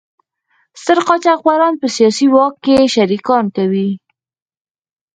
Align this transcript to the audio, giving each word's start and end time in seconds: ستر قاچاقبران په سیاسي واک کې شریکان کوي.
ستر 0.81 0.97
قاچاقبران 1.07 1.73
په 1.81 1.87
سیاسي 1.95 2.27
واک 2.33 2.53
کې 2.63 2.75
شریکان 2.95 3.45
کوي. 3.55 3.89